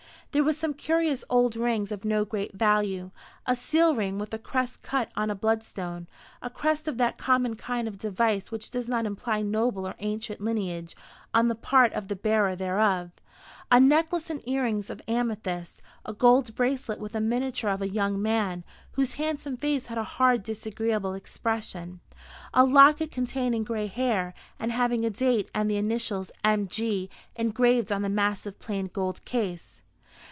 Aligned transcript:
There 0.33 0.45
were 0.45 0.53
some 0.53 0.75
curious 0.75 1.25
old 1.29 1.57
rings, 1.57 1.91
of 1.91 2.05
no 2.05 2.23
great 2.23 2.53
value; 2.53 3.11
a 3.45 3.53
seal 3.53 3.93
ring 3.93 4.17
with 4.17 4.33
a 4.33 4.39
crest 4.39 4.81
cut 4.81 5.11
on 5.13 5.29
a 5.29 5.35
bloodstone 5.35 6.07
a 6.41 6.49
crest 6.49 6.87
of 6.87 6.97
that 6.99 7.17
common 7.17 7.57
kind 7.57 7.85
of 7.85 7.97
device 7.97 8.49
which 8.49 8.71
does 8.71 8.87
not 8.87 9.05
imply 9.05 9.41
noble 9.41 9.85
or 9.85 9.95
ancient 9.99 10.39
lineage 10.39 10.95
on 11.33 11.49
the 11.49 11.53
part 11.55 11.91
of 11.91 12.07
the 12.07 12.15
bearer 12.15 12.55
thereof; 12.55 13.11
a 13.69 13.81
necklace 13.81 14.29
and 14.29 14.41
earrings 14.47 14.89
of 14.89 15.01
amethyst; 15.05 15.81
a 16.05 16.13
gold 16.13 16.55
bracelet 16.55 17.01
with 17.01 17.13
a 17.13 17.19
miniature 17.19 17.69
of 17.69 17.81
a 17.81 17.89
young 17.89 18.21
man, 18.21 18.63
whose 18.91 19.15
handsome 19.15 19.57
face 19.57 19.87
had 19.87 19.97
a 19.97 20.05
hard 20.15 20.43
disagreeable 20.43 21.13
expression; 21.13 21.99
a 22.53 22.63
locket 22.63 23.11
containing 23.11 23.65
grey 23.65 23.87
hair, 23.87 24.33
and 24.61 24.71
having 24.71 25.03
a 25.03 25.09
date 25.09 25.49
and 25.53 25.69
the 25.69 25.75
initials 25.75 26.31
"M.G." 26.45 27.09
engraved 27.35 27.91
on 27.91 28.01
the 28.01 28.07
massive 28.07 28.59
plain 28.59 28.89
gold 28.93 29.25
case. 29.25 29.79